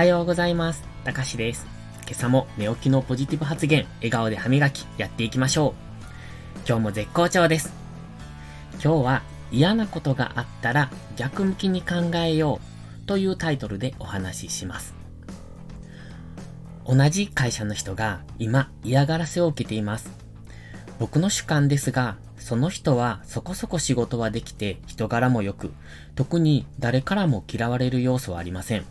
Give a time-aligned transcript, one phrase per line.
[0.00, 0.82] はようございます。
[1.04, 1.66] たかしです。
[2.06, 5.74] 今朝も寝起きのポジティブ発言、笑顔で歯磨き、やっていきましょ
[6.56, 6.58] う。
[6.66, 7.70] 今日も絶好調です。
[8.82, 12.60] 今日は嫌なことがあったら逆向きに考えよ
[13.02, 14.94] うというタイトルでお話しします。
[16.86, 20.10] 同じ会社の人が今嫌がらせを受けています。
[20.98, 25.74] 僕の主観ですが、その人はそこそこ仕事はできて人柄も良く、
[26.14, 28.86] 特に誰からも嫌われる要素はありません。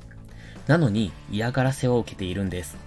[0.70, 2.78] なのに嫌がらせを受けているんです。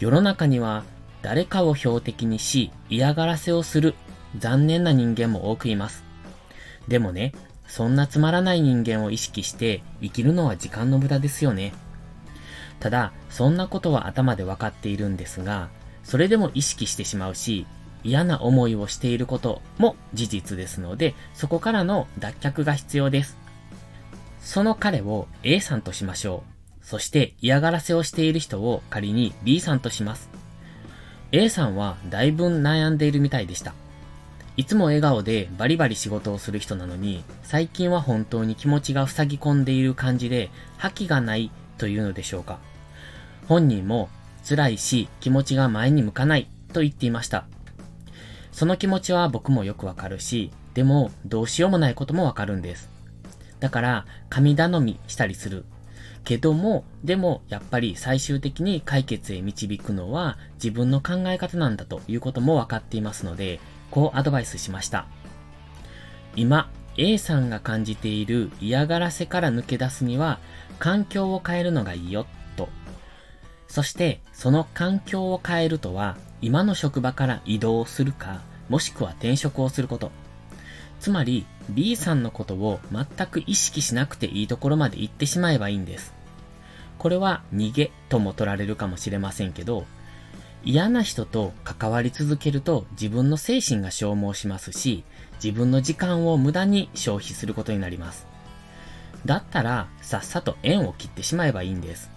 [0.00, 0.82] 世の中には
[1.22, 3.94] 誰かを標的にし嫌がらせをする
[4.36, 6.02] 残念な人間も多くいます。
[6.88, 7.32] でもね、
[7.68, 11.72] そんなつまらない人間を意識して生きるのは時間の無駄ですよね。
[12.80, 15.68] ただ、そんなことは頭で分かっているんですが、
[16.02, 17.66] それでも意識してしまうし、
[18.02, 23.36] 嫌な思いをしていることも事実ですので、そこからの脱却が必要です。
[24.40, 26.57] その彼を A さんとしましょう。
[26.88, 30.30] そして嫌がらせをしている人を仮に B さんとします。
[31.32, 33.74] A さんはだいぶ悩んでいるみたいでした。
[34.56, 42.58] いつも笑顔でバリバリ仕事をする人なのに、最近は本当に気持ちが塞ぎ込んでいる感じで、覇気がないというのでしょうか。
[43.48, 44.08] 本人も
[44.48, 47.44] 辛いし気持ちが前に向かないと言っていました。
[48.50, 52.88] その気持ちは僕もよくわかるし、でもどうしようもないこともわかるんです。
[53.60, 55.66] だから、神頼みしたりする。
[56.24, 65.06] けども、でも、やっぱり最終的に解決へ導くのは自分の考え方なんだということも分かっていますので、こうアドバイスしました。
[66.36, 70.38] 今、A さんが感じている嫌がらせから抜け出すには、
[70.78, 72.68] 環境を変えるのがいいよ、と。
[73.68, 80.10] そして、その環境を変えるとは、今の職場から移動するか、もしくは転職をすること。
[81.00, 86.14] つまり、B さんのことを全く意識しなくていいところまで行ってしまえばいいんです。
[86.98, 89.86] これは逃げとも取られるかもしれませんけど、
[90.64, 95.04] 嫌な人と関わり続けると自分の精神が消耗しますし、
[95.42, 98.26] 自分の時間を無駄に消費することになります。
[99.24, 102.10] だったら、さっさと縁を切ってしまえばいいんです。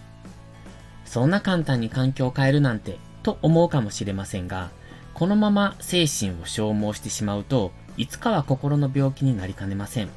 [1.04, 4.70] そんな簡単に環境を変えるなんて、と思うかもしれませんが、
[5.14, 10.08] このまま精神を消耗してしまうと、いつかは心の病気になりかねません。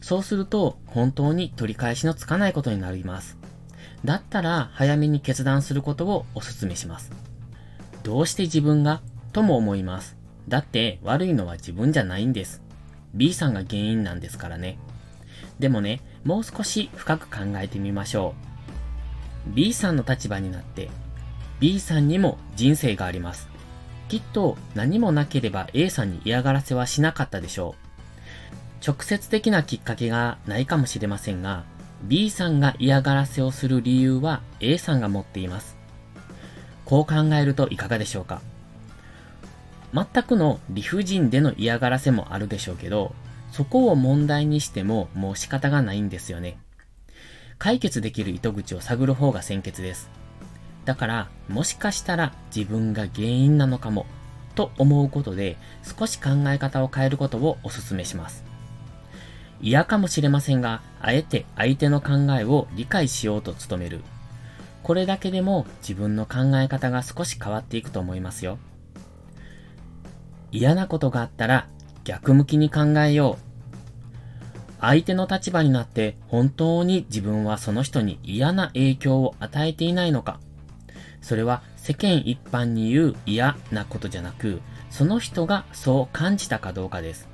[0.00, 3.38] そうすると、本当に取り返しのつかないことになります。
[4.04, 7.12] だったら、早めに決断することをお勧めします。
[8.02, 9.00] どうして自分が？
[9.32, 10.16] とも思います。
[10.48, 12.62] だって悪いのは自分じゃないんです。
[13.14, 14.76] B さんが原因なんですからね。
[15.60, 18.34] でもね、もう少し深く考えてみましょ
[19.48, 19.54] う。
[19.54, 20.90] B さんの立場になって、
[21.60, 23.48] B さんにも人生があります。
[24.12, 27.74] きっと何もなければ A さんに嫌がらせはしなかったでしょ
[28.82, 28.86] う。
[28.86, 31.64] 直接的なきっかけがないかもしれませんが、
[32.02, 35.78] B さんが嫌がらせをする理由は A さんが持っています。
[36.84, 38.42] こう考えるといかがでしょうか
[39.94, 43.14] 全くの理不尽での嫌がらせもあるでしょうけど、
[43.50, 46.58] そこを問題にしてももう仕方がないんですよね。
[47.56, 50.10] 解決できる糸口を探る方が先決です。
[50.84, 54.06] だから、もしかしたら自分が原因なのかも、
[54.54, 58.44] と思うことで、少し考え方を変えることをお勧めします。
[59.60, 64.00] 嫌かもしれませんが、あえて相手の考えを理解しようと努める。
[64.82, 68.58] これだけでも自分の考え方が少し変わっていくと思いますよ。
[70.50, 71.68] 嫌なことがあったら
[72.04, 73.52] 逆向きに考えよう。
[74.80, 80.40] 相手の立場になって本当に自分はその人に嫌な影響を与えていないのか
[81.22, 84.60] それは世間一般に言う嫌なことじゃなく、
[84.90, 87.28] その人がそう感じたかどうかです。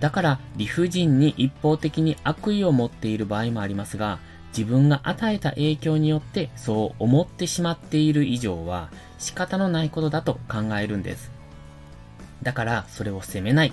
[0.00, 11.30] だから理不尽に一方的に悪意を持っている場合もありますが、自分が与えた影響によってそう思ってしまっている以上は仕方のないことだと考えるんです。
[12.42, 13.72] だからそれを責めない。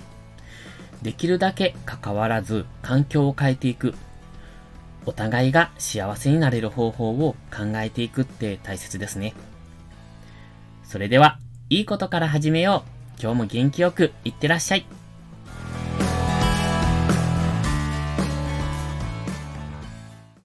[1.02, 3.94] できるだけ関わらず環境を変えていく
[5.06, 9.34] お互いが幸せになれる方法を考えていくって大切ですね。
[10.84, 11.38] それでは、
[11.68, 12.84] いいことから始めよ
[13.18, 13.22] う。
[13.22, 14.99] 今日も元気よくいってらっしゃい。